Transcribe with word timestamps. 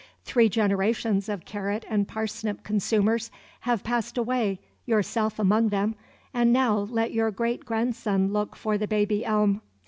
Three 0.25 0.49
generations 0.49 1.29
of 1.29 1.45
carrot 1.45 1.85
and 1.87 2.07
parsnip 2.07 2.63
consumers 2.63 3.29
have 3.59 3.83
passed 3.83 4.17
away, 4.17 4.59
yourself 4.83 5.37
among 5.37 5.69
them, 5.69 5.93
and 6.33 6.51
now 6.51 6.79
let 6.79 7.13
your 7.13 7.29
great 7.29 7.65
grandson 7.65 8.33
look 8.33 8.55
for 8.55 8.79
the 8.79 8.87
baby 8.87 9.23
elm. 9.23 9.61